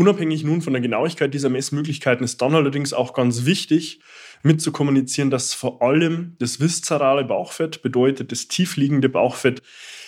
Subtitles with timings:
[0.00, 4.00] Unabhängig nun von der Genauigkeit dieser Messmöglichkeiten ist dann allerdings auch ganz wichtig,
[4.42, 9.60] mit zu kommunizieren, dass vor allem das viszerale Bauchfett, bedeutet das tiefliegende Bauchfett,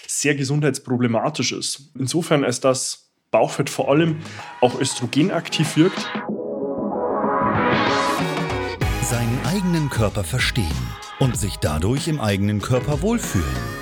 [0.06, 1.90] sehr gesundheitsproblematisch ist.
[1.94, 4.16] Insofern als das Bauchfett vor allem
[4.62, 6.08] auch östrogenaktiv wirkt.
[9.02, 10.88] Seinen eigenen Körper verstehen
[11.18, 13.81] und sich dadurch im eigenen Körper wohlfühlen.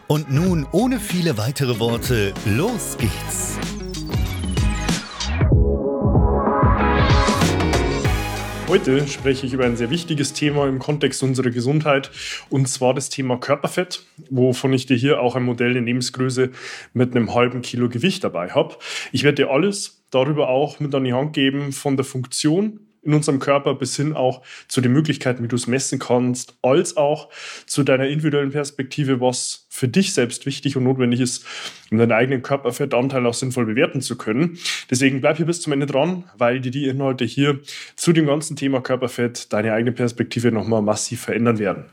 [0.11, 3.57] Und nun, ohne viele weitere Worte, los geht's!
[8.67, 12.11] Heute spreche ich über ein sehr wichtiges Thema im Kontext unserer Gesundheit
[12.49, 16.49] und zwar das Thema Körperfett, wovon ich dir hier auch ein Modell in Lebensgröße
[16.91, 18.75] mit einem halben Kilo Gewicht dabei habe.
[19.13, 23.13] Ich werde dir alles darüber auch mit an die Hand geben von der Funktion in
[23.13, 27.29] unserem Körper bis hin auch zu den Möglichkeiten, wie du es messen kannst, als auch
[27.65, 31.45] zu deiner individuellen Perspektive, was für dich selbst wichtig und notwendig ist,
[31.89, 34.57] um deinen eigenen Körperfettanteil auch sinnvoll bewerten zu können.
[34.89, 37.59] Deswegen bleib hier bis zum Ende dran, weil dir die Inhalte hier
[37.95, 41.85] zu dem ganzen Thema Körperfett deine eigene Perspektive nochmal massiv verändern werden.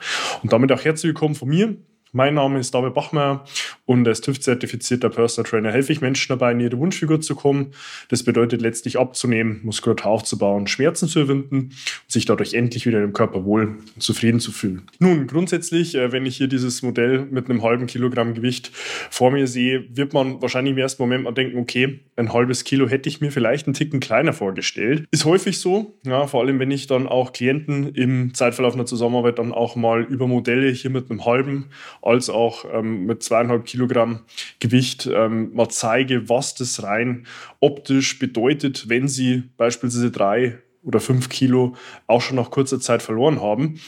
[0.43, 1.77] Und damit auch herzlich willkommen von mir.
[2.13, 3.45] Mein Name ist David Bachmeier
[3.85, 7.73] und als TÜV-zertifizierter Personal Trainer helfe ich Menschen dabei, in ihre Wunschfigur zu kommen.
[8.09, 11.75] Das bedeutet letztlich abzunehmen, Muskulatur aufzubauen, Schmerzen zu überwinden und
[12.07, 14.83] sich dadurch endlich wieder im Körper wohl und zufrieden zu fühlen.
[14.99, 18.71] Nun, grundsätzlich, äh, wenn ich hier dieses Modell mit einem halben Kilogramm Gewicht
[19.11, 22.89] vor mir sehe, wird man wahrscheinlich im ersten Moment mal denken, okay, ein halbes Kilo
[22.89, 25.07] hätte ich mir vielleicht einen Ticken kleiner vorgestellt.
[25.11, 29.39] Ist häufig so, ja, vor allem wenn ich dann auch Klienten im Zeitverlauf einer Zusammenarbeit
[29.39, 31.67] dann auch mal über Modelle hier mit einem halben
[32.03, 34.21] als auch ähm, mit zweieinhalb Kilogramm
[34.61, 37.27] Gewicht ähm, mal zeige, was das rein
[37.61, 41.77] optisch bedeutet, wenn sie beispielsweise drei oder fünf Kilo
[42.07, 43.81] auch schon nach kurzer Zeit verloren haben.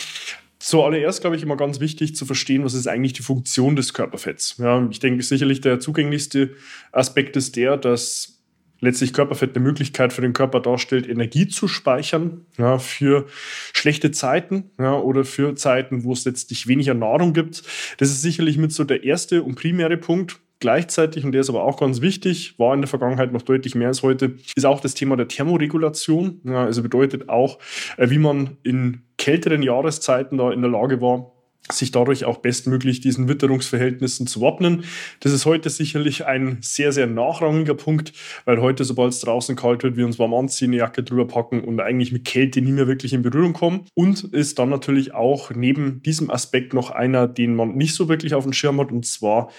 [0.58, 4.56] Zuallererst, glaube ich, immer ganz wichtig zu verstehen, was ist eigentlich die Funktion des Körperfetts.
[4.58, 6.50] Ja, ich denke, sicherlich der zugänglichste
[6.92, 8.39] Aspekt ist der, dass
[8.80, 13.26] letztlich Körperfett eine Möglichkeit für den Körper darstellt, Energie zu speichern ja, für
[13.72, 17.62] schlechte Zeiten ja, oder für Zeiten, wo es letztlich weniger Nahrung gibt.
[17.98, 20.40] Das ist sicherlich mit so der erste und primäre Punkt.
[20.62, 23.88] Gleichzeitig, und der ist aber auch ganz wichtig, war in der Vergangenheit noch deutlich mehr
[23.88, 26.42] als heute, ist auch das Thema der Thermoregulation.
[26.44, 27.58] Ja, also bedeutet auch,
[27.96, 31.32] äh, wie man in kälteren Jahreszeiten da in der Lage war,
[31.70, 34.84] sich dadurch auch bestmöglich diesen Witterungsverhältnissen zu wappnen.
[35.20, 38.12] Das ist heute sicherlich ein sehr, sehr nachrangiger Punkt,
[38.44, 41.62] weil heute, sobald es draußen kalt wird, wir uns warm anziehen, eine Jacke drüber packen
[41.62, 43.86] und eigentlich mit Kälte nie mehr wirklich in Berührung kommen.
[43.94, 48.34] Und ist dann natürlich auch neben diesem Aspekt noch einer, den man nicht so wirklich
[48.34, 49.50] auf dem Schirm hat, und zwar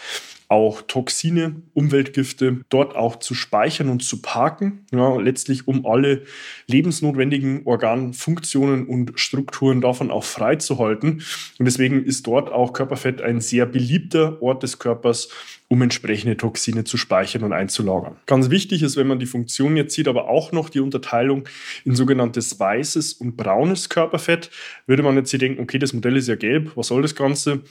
[0.51, 6.23] auch Toxine, Umweltgifte dort auch zu speichern und zu parken, ja, letztlich um alle
[6.67, 11.23] lebensnotwendigen Organfunktionen und Strukturen davon auch freizuhalten.
[11.57, 15.29] Und deswegen ist dort auch Körperfett ein sehr beliebter Ort des Körpers,
[15.69, 18.17] um entsprechende Toxine zu speichern und einzulagern.
[18.25, 21.47] Ganz wichtig ist, wenn man die Funktion jetzt sieht, aber auch noch die Unterteilung
[21.85, 24.51] in sogenanntes weißes und braunes Körperfett.
[24.85, 27.61] Würde man jetzt hier denken, okay, das Modell ist ja gelb, was soll das Ganze?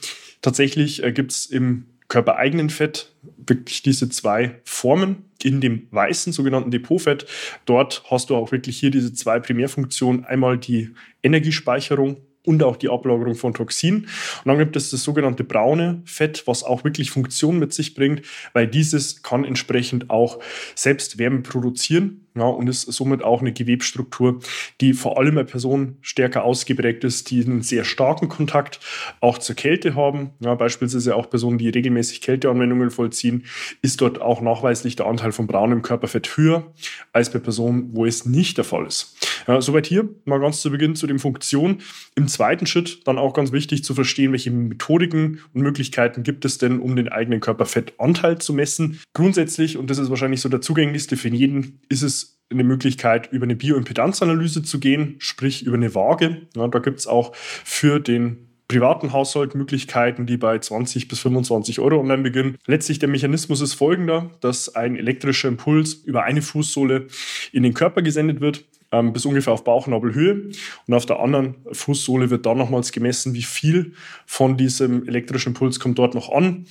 [0.41, 6.69] Tatsächlich äh, gibt es im körpereigenen Fett wirklich diese zwei Formen in dem weißen sogenannten
[6.69, 7.25] Depotfett.
[7.63, 10.25] Dort hast du auch wirklich hier diese zwei Primärfunktionen.
[10.25, 10.89] Einmal die
[11.23, 14.01] Energiespeicherung und auch die Ablagerung von Toxinen.
[14.01, 18.23] Und dann gibt es das sogenannte braune Fett, was auch wirklich Funktion mit sich bringt,
[18.53, 20.39] weil dieses kann entsprechend auch
[20.75, 24.39] selbst Wärme produzieren ja, und ist somit auch eine Gewebstruktur,
[24.79, 28.79] die vor allem bei Personen stärker ausgeprägt ist, die einen sehr starken Kontakt
[29.19, 30.31] auch zur Kälte haben.
[30.39, 33.45] Ja, beispielsweise auch Personen, die regelmäßig Kälteanwendungen vollziehen,
[33.81, 36.71] ist dort auch nachweislich der Anteil von braunem Körperfett höher
[37.11, 39.17] als bei Personen, wo es nicht der Fall ist.
[39.47, 41.81] Ja, soweit hier mal ganz zu Beginn zu den Funktionen.
[42.15, 46.57] Im zweiten Schritt dann auch ganz wichtig zu verstehen, welche Methodiken und Möglichkeiten gibt es
[46.57, 48.99] denn, um den eigenen Körperfettanteil zu messen.
[49.13, 53.43] Grundsätzlich, und das ist wahrscheinlich so der zugänglichste für jeden, ist es eine Möglichkeit, über
[53.45, 56.47] eine Bioimpedanzanalyse zu gehen, sprich über eine Waage.
[56.55, 61.79] Ja, da gibt es auch für den privaten Haushalt Möglichkeiten, die bei 20 bis 25
[61.79, 62.57] Euro online beginnen.
[62.67, 67.07] Letztlich der Mechanismus ist folgender, dass ein elektrischer Impuls über eine Fußsohle
[67.51, 70.51] in den Körper gesendet wird ähm, bis ungefähr auf Bauchnabelhöhe.
[70.87, 73.93] Und auf der anderen Fußsohle wird dann nochmals gemessen, wie viel
[74.25, 76.65] von diesem elektrischen Impuls kommt dort noch an.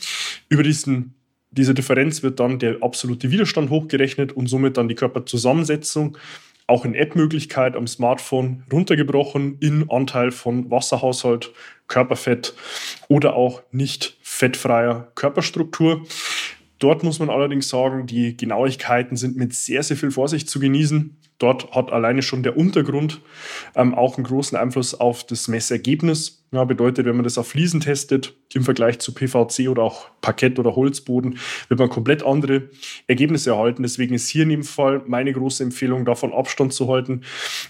[0.48, 1.14] Über diesen
[1.52, 6.16] diese Differenz wird dann der absolute Widerstand hochgerechnet und somit dann die Körperzusammensetzung
[6.68, 11.52] auch in App-Möglichkeit am Smartphone runtergebrochen in Anteil von Wasserhaushalt,
[11.88, 12.54] Körperfett
[13.08, 16.06] oder auch nicht fettfreier Körperstruktur.
[16.80, 21.16] Dort muss man allerdings sagen, die Genauigkeiten sind mit sehr, sehr viel Vorsicht zu genießen.
[21.38, 23.20] Dort hat alleine schon der Untergrund
[23.74, 26.44] ähm, auch einen großen Einfluss auf das Messergebnis.
[26.52, 30.58] Ja, bedeutet, wenn man das auf Fliesen testet, im Vergleich zu PVC oder auch Parkett
[30.58, 31.38] oder Holzboden,
[31.68, 32.70] wird man komplett andere
[33.06, 33.82] Ergebnisse erhalten.
[33.82, 37.22] Deswegen ist hier in dem Fall meine große Empfehlung, davon Abstand zu halten,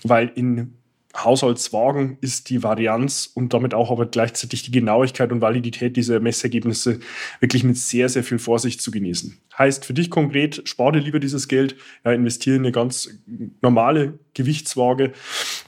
[0.02, 0.79] weil in
[1.16, 7.00] Haushaltswagen ist die Varianz und damit auch aber gleichzeitig die Genauigkeit und Validität dieser Messergebnisse
[7.40, 9.36] wirklich mit sehr, sehr viel Vorsicht zu genießen.
[9.58, 11.74] Heißt für dich konkret, spare dir lieber dieses Geld,
[12.04, 13.10] ja, investiere in eine ganz
[13.60, 15.12] normale Gewichtswaage,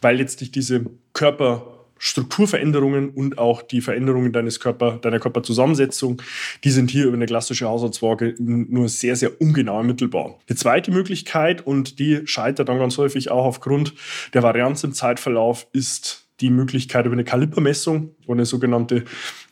[0.01, 6.21] weil letztlich diese Körper Strukturveränderungen und auch die Veränderungen deines Körper, deiner Körperzusammensetzung,
[6.65, 10.37] die sind hier über eine klassische Haushaltswaage nur sehr, sehr ungenau ermittelbar.
[10.49, 13.95] Die zweite Möglichkeit, und die scheitert dann ganz häufig auch aufgrund
[14.35, 19.05] der Varianz im Zeitverlauf, ist die Möglichkeit über eine Kalipermessung oder eine sogenannte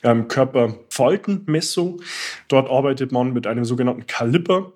[0.03, 2.03] ähm, Körperfaltenmessung.
[2.49, 4.73] Dort arbeitet man mit einem sogenannten Kaliper,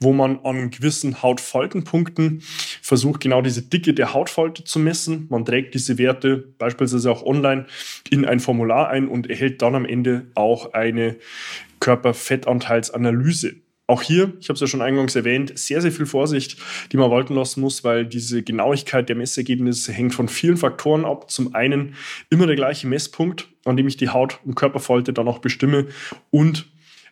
[0.00, 2.42] wo man an gewissen Hautfaltenpunkten
[2.82, 5.26] versucht, genau diese Dicke der Hautfalte zu messen.
[5.30, 7.66] Man trägt diese Werte beispielsweise auch online
[8.10, 11.16] in ein Formular ein und erhält dann am Ende auch eine
[11.80, 13.63] Körperfettanteilsanalyse.
[13.86, 16.56] Auch hier, ich habe es ja schon eingangs erwähnt, sehr, sehr viel Vorsicht,
[16.90, 21.30] die man walten lassen muss, weil diese Genauigkeit der Messergebnisse hängt von vielen Faktoren ab.
[21.30, 21.94] Zum einen
[22.30, 25.88] immer der gleiche Messpunkt, an dem ich die Haut- und Körperfalte dann auch bestimme
[26.30, 26.66] und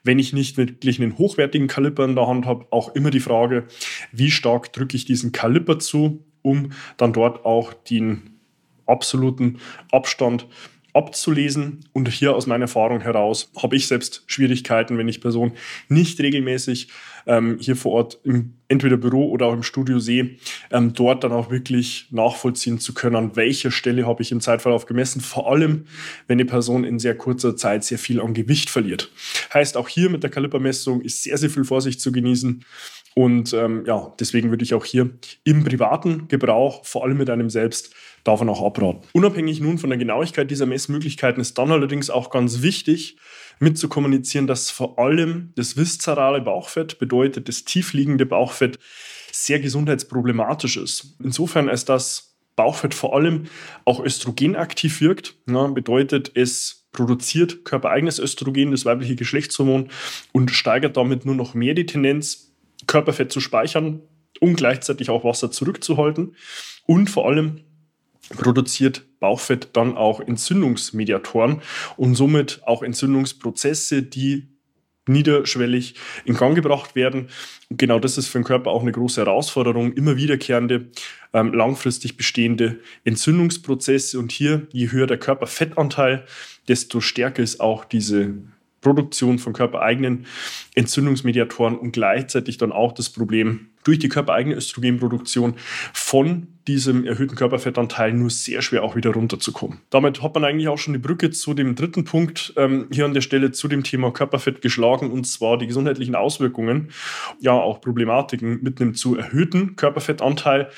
[0.05, 3.67] wenn ich nicht wirklich einen hochwertigen Kaliper in der Hand habe, auch immer die Frage,
[4.11, 8.41] wie stark drücke ich diesen Kaliper zu, um dann dort auch den
[8.87, 9.59] absoluten
[9.93, 10.49] Abstand
[10.93, 11.81] abzulesen.
[11.93, 15.53] Und hier aus meiner Erfahrung heraus habe ich selbst Schwierigkeiten, wenn ich Personen
[15.89, 16.89] nicht regelmäßig
[17.27, 20.37] ähm, hier vor Ort im entweder Büro oder auch im Studio sehe,
[20.71, 24.87] ähm, dort dann auch wirklich nachvollziehen zu können, an welcher Stelle habe ich im Zeitverlauf
[24.87, 25.21] gemessen.
[25.21, 25.87] Vor allem,
[26.27, 29.11] wenn die Person in sehr kurzer Zeit sehr viel an Gewicht verliert.
[29.53, 32.65] Heißt, auch hier mit der Kalipermessung ist sehr, sehr viel Vorsicht zu genießen.
[33.15, 35.11] Und ähm, ja, deswegen würde ich auch hier
[35.45, 39.07] im privaten Gebrauch, vor allem mit einem selbst, davon auch abraten.
[39.13, 43.17] Unabhängig nun von der Genauigkeit dieser Messmöglichkeiten ist dann allerdings auch ganz wichtig,
[43.59, 48.79] mit zu kommunizieren, dass vor allem das viszerale Bauchfett, bedeutet das tiefliegende Bauchfett,
[49.31, 51.17] sehr gesundheitsproblematisch ist.
[51.23, 53.45] Insofern als das Bauchfett vor allem
[53.85, 59.89] auch östrogenaktiv wirkt, ja, bedeutet es produziert körpereigenes Östrogen, das weibliche Geschlechtshormon,
[60.33, 62.53] und steigert damit nur noch mehr die Tendenz,
[62.87, 64.03] Körperfett zu speichern
[64.41, 66.37] und gleichzeitig auch Wasser zurückzuhalten.
[66.85, 67.61] Und vor allem
[68.37, 71.63] produziert Bauchfett dann auch Entzündungsmediatoren
[71.97, 74.49] und somit auch Entzündungsprozesse, die
[75.07, 77.29] niederschwellig in Gang gebracht werden.
[77.69, 80.91] Und genau das ist für den Körper auch eine große Herausforderung, immer wiederkehrende,
[81.33, 84.19] ähm, langfristig bestehende Entzündungsprozesse.
[84.19, 86.25] Und hier, je höher der Körperfettanteil,
[86.69, 88.35] desto stärker ist auch diese
[88.81, 90.27] Produktion von körpereigenen
[90.75, 95.55] Entzündungsmediatoren und gleichzeitig dann auch das Problem, durch die körpereigene Östrogenproduktion
[95.93, 99.81] von diesem erhöhten Körperfettanteil nur sehr schwer auch wieder runterzukommen.
[99.91, 103.15] Damit hat man eigentlich auch schon die Brücke zu dem dritten Punkt ähm, hier an
[103.15, 106.91] der Stelle zu dem Thema Körperfett geschlagen und zwar die gesundheitlichen Auswirkungen,
[107.41, 110.71] ja auch Problematiken mit einem zu erhöhten Körperfettanteil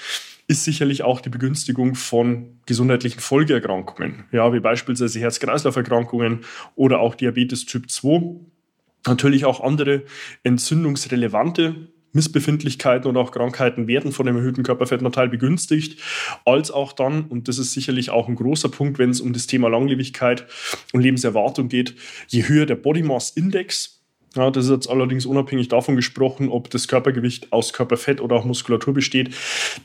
[0.46, 6.40] ist sicherlich auch die Begünstigung von gesundheitlichen Folgeerkrankungen, ja, wie beispielsweise Herz-Kreislauf-Erkrankungen
[6.76, 8.36] oder auch Diabetes Typ 2.
[9.06, 10.02] Natürlich auch andere
[10.42, 16.00] entzündungsrelevante Missbefindlichkeiten oder auch Krankheiten werden von dem erhöhten Körperfettanteil begünstigt,
[16.44, 19.46] als auch dann, und das ist sicherlich auch ein großer Punkt, wenn es um das
[19.46, 20.46] Thema Langlebigkeit
[20.92, 21.94] und Lebenserwartung geht,
[22.28, 24.00] je höher der Body Mass Index,
[24.36, 28.44] ja, das ist jetzt allerdings unabhängig davon gesprochen, ob das Körpergewicht aus Körperfett oder auch
[28.44, 29.30] Muskulatur besteht,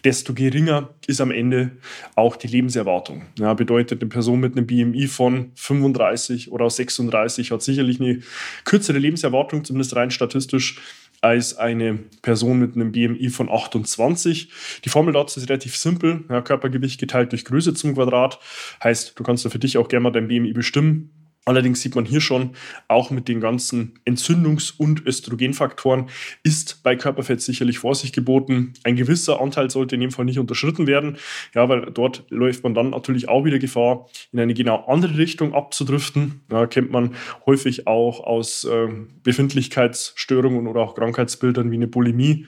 [0.04, 1.72] desto geringer ist am Ende
[2.16, 3.24] auch die Lebenserwartung.
[3.38, 8.22] Ja, bedeutet, eine Person mit einem BMI von 35 oder 36 hat sicherlich eine
[8.66, 10.80] kürzere Lebenserwartung, zumindest rein statistisch,
[11.22, 14.52] als eine Person mit einem BMI von 28.
[14.86, 16.24] Die Formel dazu ist relativ simpel.
[16.30, 18.40] Ja, Körpergewicht geteilt durch Größe zum Quadrat.
[18.84, 21.19] Heißt, du kannst da für dich auch gerne mal dein BMI bestimmen.
[21.46, 22.52] Allerdings sieht man hier schon,
[22.88, 26.10] auch mit den ganzen Entzündungs- und Östrogenfaktoren
[26.44, 28.74] ist bei Körperfett sicherlich Vorsicht geboten.
[28.84, 31.18] Ein gewisser Anteil sollte in dem Fall nicht unterschritten werden,
[31.56, 35.54] ja, weil dort läuft man dann natürlich auch wieder Gefahr, in eine genau andere Richtung
[35.54, 36.42] abzudriften.
[36.52, 37.16] Ja, kennt man
[37.46, 38.88] häufig auch aus äh,
[39.24, 42.46] Befindlichkeitsstörungen oder auch Krankheitsbildern wie eine Bulimie.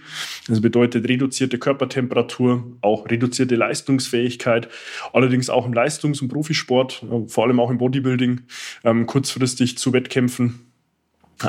[0.47, 4.67] Das bedeutet reduzierte Körpertemperatur, auch reduzierte Leistungsfähigkeit,
[5.13, 8.41] allerdings auch im Leistungs- und Profisport, äh, vor allem auch im Bodybuilding
[8.83, 10.71] ähm, kurzfristig zu Wettkämpfen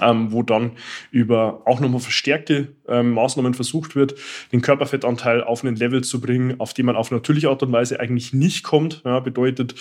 [0.01, 0.73] ähm, wo dann
[1.11, 4.15] über auch nochmal verstärkte ähm, Maßnahmen versucht wird,
[4.53, 8.01] den Körperfettanteil auf einen Level zu bringen, auf den man auf natürliche Art und Weise
[8.01, 9.03] eigentlich nicht kommt.
[9.05, 9.75] Ja, bedeutet,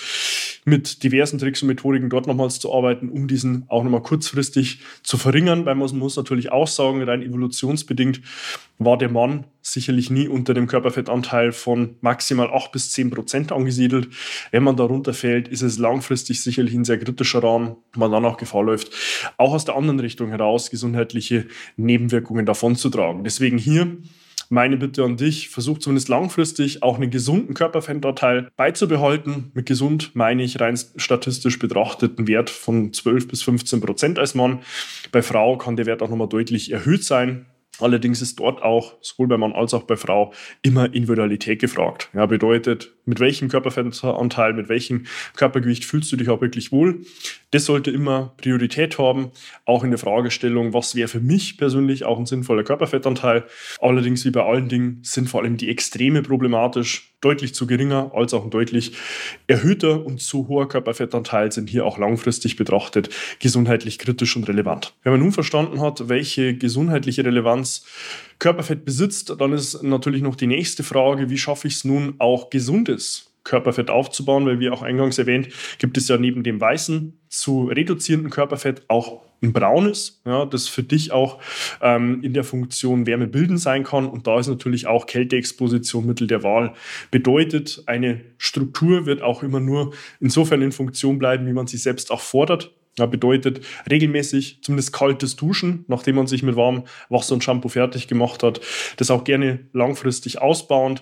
[0.64, 5.18] mit diversen Tricks und Methodiken dort nochmals zu arbeiten, um diesen auch nochmal kurzfristig zu
[5.18, 8.22] verringern, weil man muss natürlich auch sagen, rein evolutionsbedingt
[8.78, 14.10] war der Mann sicherlich nie unter dem Körperfettanteil von maximal 8 bis 10 Prozent angesiedelt.
[14.52, 18.38] Wenn man darunter fällt, ist es langfristig sicherlich ein sehr kritischer Rahmen, man dann auch
[18.38, 18.92] Gefahr läuft,
[19.38, 21.46] auch aus der anderen Richtung heraus gesundheitliche
[21.78, 23.24] Nebenwirkungen davon zu tragen.
[23.24, 23.98] Deswegen hier
[24.52, 29.52] meine Bitte an dich, versuch zumindest langfristig auch einen gesunden Körperfettanteil beizubehalten.
[29.54, 34.36] Mit gesund meine ich rein statistisch betrachtet einen Wert von 12 bis 15 Prozent als
[34.36, 34.60] Mann.
[35.12, 37.46] Bei Frau kann der Wert auch nochmal deutlich erhöht sein.
[37.80, 42.10] Allerdings ist dort auch, sowohl bei Mann als auch bei Frau, immer Individualität gefragt.
[42.14, 45.04] Ja, bedeutet, mit welchem Körperfettanteil, mit welchem
[45.36, 47.02] Körpergewicht fühlst du dich auch wirklich wohl?
[47.52, 49.32] Das sollte immer Priorität haben,
[49.66, 53.44] auch in der Fragestellung, was wäre für mich persönlich auch ein sinnvoller Körperfettanteil.
[53.82, 58.34] Allerdings, wie bei allen Dingen, sind vor allem die Extreme problematisch deutlich zu geringer als
[58.34, 58.94] auch ein deutlich
[59.48, 64.96] erhöhter und zu hoher Körperfettanteil sind hier auch langfristig betrachtet gesundheitlich kritisch und relevant.
[65.04, 67.86] Wenn man nun verstanden hat, welche gesundheitliche Relevanz
[68.40, 72.50] Körperfett besitzt, dann ist natürlich noch die nächste Frage, wie schaffe ich es nun auch
[72.50, 73.01] gesundes
[73.44, 78.32] Körperfett aufzubauen, weil wie auch eingangs erwähnt, gibt es ja neben dem weißen zu reduzierenden
[78.32, 81.40] Körperfett auch ein braunes, ja, das für dich auch
[81.82, 84.08] ähm, in der Funktion wärmebildend sein kann.
[84.08, 86.74] Und da ist natürlich auch Kälteexposition Mittel der Wahl.
[87.10, 92.12] Bedeutet, eine Struktur wird auch immer nur insofern in Funktion bleiben, wie man sie selbst
[92.12, 92.72] auch fordert.
[93.00, 98.10] Ja, bedeutet regelmäßig zumindest kaltes Duschen, nachdem man sich mit warmem Wasser und Shampoo fertig
[98.10, 98.60] gemacht hat.
[98.98, 101.02] Das auch gerne langfristig ausbauend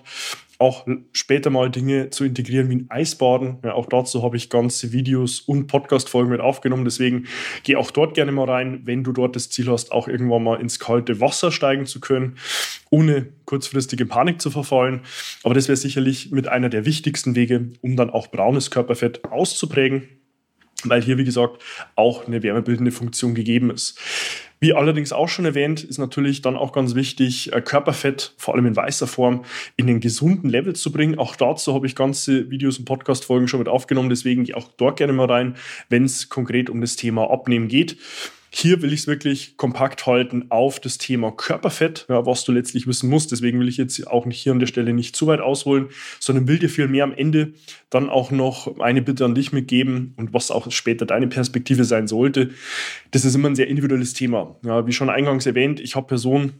[0.60, 3.58] auch später mal Dinge zu integrieren wie ein Eisbaden.
[3.64, 6.84] Ja, auch dazu habe ich ganze Videos und Podcast-Folgen mit aufgenommen.
[6.84, 7.26] Deswegen
[7.62, 10.60] geh auch dort gerne mal rein, wenn du dort das Ziel hast, auch irgendwann mal
[10.60, 12.36] ins kalte Wasser steigen zu können,
[12.90, 15.00] ohne kurzfristige Panik zu verfallen.
[15.44, 20.19] Aber das wäre sicherlich mit einer der wichtigsten Wege, um dann auch braunes Körperfett auszuprägen
[20.88, 21.62] weil hier, wie gesagt,
[21.96, 23.98] auch eine wärmebildende Funktion gegeben ist.
[24.62, 28.66] Wie allerdings auch schon erwähnt, ist natürlich dann auch ganz wichtig, äh, Körperfett, vor allem
[28.66, 29.44] in weißer Form,
[29.76, 31.18] in den gesunden Level zu bringen.
[31.18, 35.14] Auch dazu habe ich ganze Videos und Podcast-Folgen schon mit aufgenommen, deswegen auch dort gerne
[35.14, 35.56] mal rein,
[35.88, 37.96] wenn es konkret um das Thema Abnehmen geht.
[38.52, 42.88] Hier will ich es wirklich kompakt halten auf das Thema Körperfett, ja, was du letztlich
[42.88, 43.30] wissen musst.
[43.30, 45.86] Deswegen will ich jetzt auch nicht hier an der Stelle nicht zu weit ausholen,
[46.18, 47.52] sondern will dir viel mehr am Ende
[47.90, 52.08] dann auch noch eine Bitte an dich mitgeben und was auch später deine Perspektive sein
[52.08, 52.50] sollte.
[53.12, 54.56] Das ist immer ein sehr individuelles Thema.
[54.64, 56.54] Ja, wie schon eingangs erwähnt, ich habe Personen,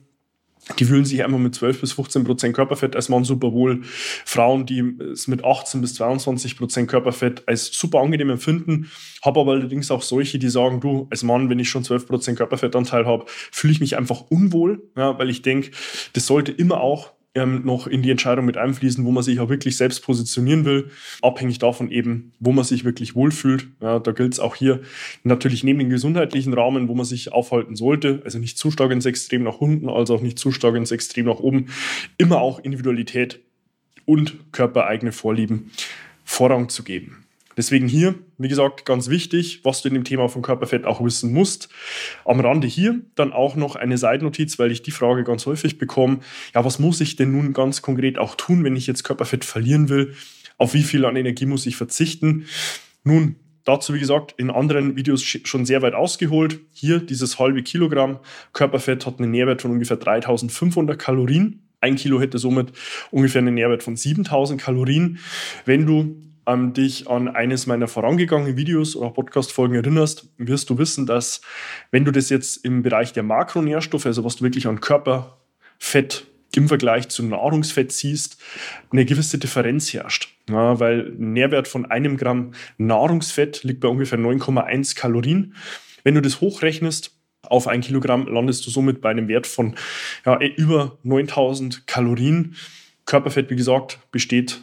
[0.79, 3.81] die fühlen sich einfach mit 12 bis 15 Prozent Körperfett als Mann super wohl.
[4.25, 4.81] Frauen, die
[5.13, 8.91] es mit 18 bis 22 Prozent Körperfett als super angenehm empfinden.
[9.23, 12.39] Habe aber allerdings auch solche, die sagen, du, als Mann, wenn ich schon 12 Prozent
[12.39, 15.71] Körperfettanteil habe, fühle ich mich einfach unwohl, ja, weil ich denke,
[16.13, 19.49] das sollte immer auch ähm, noch in die Entscheidung mit einfließen, wo man sich auch
[19.49, 20.91] wirklich selbst positionieren will,
[21.23, 23.69] abhängig davon eben, wo man sich wirklich wohlfühlt.
[23.81, 24.81] Ja, da gilt es auch hier
[25.23, 29.07] natürlich neben dem gesundheitlichen Rahmen, wo man sich aufhalten sollte, also nicht zu stark ins
[29.07, 31.67] Extrem nach unten, also auch nicht zu stark ins Extrem nach oben,
[32.19, 33.41] immer auch Individualität
[34.07, 35.71] und körpereigene Vorlieben
[36.25, 37.25] Vorrang zu geben.
[37.61, 41.31] Deswegen hier, wie gesagt, ganz wichtig, was du in dem Thema von Körperfett auch wissen
[41.31, 41.69] musst.
[42.25, 46.21] Am Rande hier dann auch noch eine Seitennotiz, weil ich die Frage ganz häufig bekomme,
[46.55, 49.91] ja, was muss ich denn nun ganz konkret auch tun, wenn ich jetzt Körperfett verlieren
[49.91, 50.15] will?
[50.57, 52.47] Auf wie viel an Energie muss ich verzichten?
[53.05, 53.37] Nun,
[53.67, 56.61] dazu, wie gesagt, in anderen Videos schon sehr weit ausgeholt.
[56.73, 58.21] Hier dieses halbe Kilogramm
[58.55, 61.61] Körperfett hat einen Nährwert von ungefähr 3500 Kalorien.
[61.83, 62.73] Ein Kilo hätte somit
[63.11, 65.19] ungefähr einen Nährwert von 7000 Kalorien.
[65.67, 71.07] Wenn du ähm, dich an eines meiner vorangegangenen Videos oder Podcast-Folgen erinnerst, wirst du wissen,
[71.07, 71.41] dass
[71.91, 76.69] wenn du das jetzt im Bereich der Makronährstoffe, also was du wirklich an Körperfett im
[76.69, 78.41] Vergleich zu Nahrungsfett siehst,
[78.91, 80.35] eine gewisse Differenz herrscht.
[80.49, 85.55] Ja, weil ein Nährwert von einem Gramm Nahrungsfett liegt bei ungefähr 9,1 Kalorien.
[86.03, 89.77] Wenn du das hochrechnest, auf ein Kilogramm landest du somit bei einem Wert von
[90.27, 92.57] ja, über 9000 Kalorien.
[93.07, 94.61] Körperfett, wie gesagt, besteht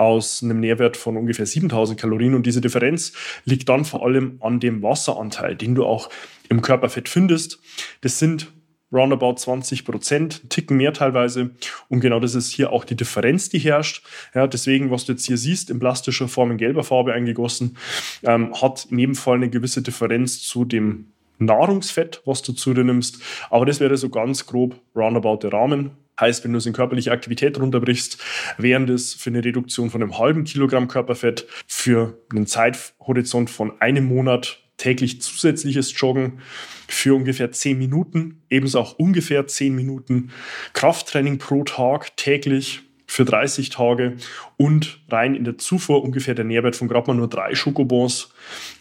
[0.00, 3.12] aus einem Nährwert von ungefähr 7000 Kalorien und diese Differenz
[3.44, 6.08] liegt dann vor allem an dem Wasseranteil, den du auch
[6.48, 7.60] im Körperfett findest.
[8.00, 8.50] Das sind
[8.90, 11.50] roundabout 20 Prozent, Ticken mehr teilweise.
[11.88, 14.02] Und genau das ist hier auch die Differenz, die herrscht.
[14.34, 17.76] Ja, deswegen, was du jetzt hier siehst, in plastischer Form in gelber Farbe eingegossen,
[18.22, 22.84] ähm, hat in jedem Fall eine gewisse Differenz zu dem Nahrungsfett, was du zu dir
[22.84, 23.22] nimmst.
[23.50, 25.90] Aber das wäre so ganz grob roundabout der Rahmen.
[26.20, 28.22] Heißt, wenn du es in körperliche Aktivität runterbrichst,
[28.58, 34.04] wären das für eine Reduktion von einem halben Kilogramm Körperfett für einen Zeithorizont von einem
[34.04, 36.40] Monat täglich zusätzliches Joggen
[36.88, 40.30] für ungefähr 10 Minuten, ebenso auch ungefähr 10 Minuten
[40.72, 44.14] Krafttraining pro Tag täglich für 30 Tage
[44.56, 48.32] und rein in der Zufuhr ungefähr der Nährwert von gerade mal nur drei Schokobons,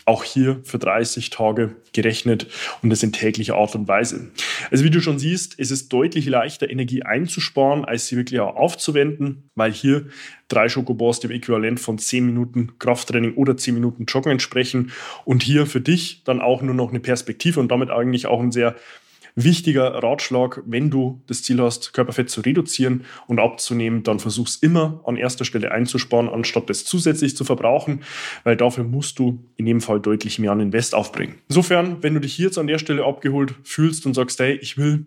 [0.05, 2.45] auch hier für 30 Tage gerechnet
[2.83, 4.29] und das in täglicher Art und Weise.
[4.69, 8.55] Also wie du schon siehst, ist es deutlich leichter, Energie einzusparen, als sie wirklich auch
[8.55, 10.05] aufzuwenden, weil hier
[10.47, 14.91] drei Schokobons dem Äquivalent von 10 Minuten Krafttraining oder 10 Minuten Joggen entsprechen
[15.25, 18.51] und hier für dich dann auch nur noch eine Perspektive und damit eigentlich auch ein
[18.51, 18.75] sehr
[19.43, 25.01] wichtiger Ratschlag, wenn du das Ziel hast, Körperfett zu reduzieren und abzunehmen, dann versuch's immer
[25.05, 28.01] an erster Stelle einzusparen, anstatt das zusätzlich zu verbrauchen,
[28.43, 31.35] weil dafür musst du in jedem Fall deutlich mehr an Invest aufbringen.
[31.47, 35.05] Insofern, wenn du dich jetzt an der Stelle abgeholt fühlst und sagst, hey, ich will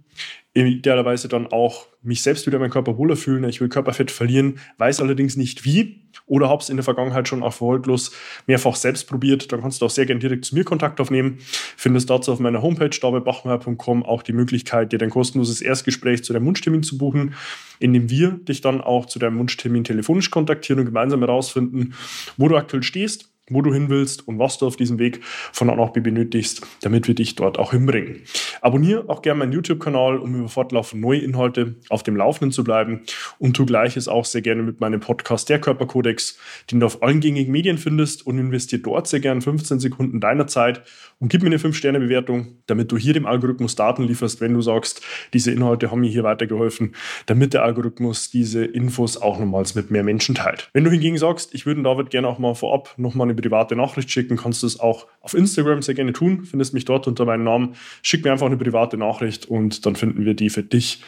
[0.55, 4.59] idealerweise dann auch mich selbst wieder in meinem Körper wohler fühlen, ich will Körperfett verlieren,
[4.79, 8.13] weiß allerdings nicht wie oder habe es in der Vergangenheit schon erfolglos
[8.47, 11.39] mehrfach selbst probiert, dann kannst du auch sehr gerne direkt zu mir Kontakt aufnehmen.
[11.77, 16.47] Findest dazu auf meiner Homepage davidbachmeier.com auch die Möglichkeit, dir dein kostenloses Erstgespräch zu deinem
[16.47, 17.35] Wunschtermin zu buchen,
[17.79, 21.95] in dem wir dich dann auch zu deinem Wunschtermin telefonisch kontaktieren und gemeinsam herausfinden,
[22.37, 25.21] wo du aktuell stehst wo du hin willst und was du auf diesem Weg
[25.53, 28.23] von A nach B benötigst, damit wir dich dort auch hinbringen.
[28.61, 33.03] Abonniere auch gerne meinen YouTube-Kanal, um über fortlaufend neue Inhalte auf dem Laufenden zu bleiben
[33.39, 36.39] und tu gleiches auch sehr gerne mit meinem Podcast Der Körperkodex,
[36.71, 40.47] den du auf allen gängigen Medien findest und investiere dort sehr gerne 15 Sekunden deiner
[40.47, 40.83] Zeit
[41.19, 45.03] und gib mir eine 5-Sterne-Bewertung, damit du hier dem Algorithmus Daten lieferst, wenn du sagst,
[45.33, 46.95] diese Inhalte haben mir hier weitergeholfen,
[47.27, 50.69] damit der Algorithmus diese Infos auch nochmals mit mehr Menschen teilt.
[50.73, 54.11] Wenn du hingegen sagst, ich würde David gerne auch mal vorab nochmal eine private Nachricht
[54.11, 56.45] schicken, kannst du es auch auf Instagram sehr gerne tun.
[56.45, 57.75] Findest mich dort unter meinem Namen.
[58.01, 61.03] Schick mir einfach eine private Nachricht und dann finden wir die für dich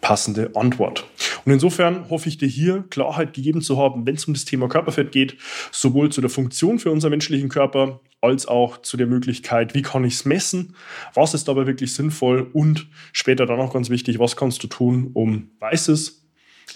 [0.00, 1.06] passende Antwort.
[1.44, 4.68] Und insofern hoffe ich dir hier Klarheit gegeben zu haben, wenn es um das Thema
[4.68, 5.36] Körperfett geht,
[5.72, 10.04] sowohl zu der Funktion für unseren menschlichen Körper als auch zu der Möglichkeit, wie kann
[10.04, 10.74] ich es messen,
[11.14, 15.10] was ist dabei wirklich sinnvoll und später dann auch ganz wichtig, was kannst du tun,
[15.14, 16.26] um weißes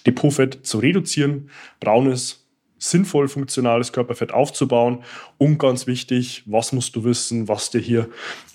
[0.06, 2.41] Depotfett zu reduzieren, braunes
[2.82, 5.04] sinnvoll funktionales Körperfett aufzubauen.
[5.38, 8.08] Und ganz wichtig, was musst du wissen, was dir hier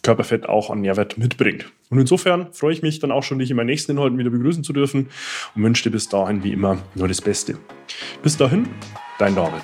[0.04, 1.72] Körperfett auch an Nährwert mitbringt.
[1.90, 4.64] Und insofern freue ich mich dann auch schon, dich in meinen nächsten Inhalten wieder begrüßen
[4.64, 5.08] zu dürfen
[5.56, 7.58] und wünsche dir bis dahin wie immer nur das Beste.
[8.22, 8.68] Bis dahin,
[9.18, 9.64] dein David.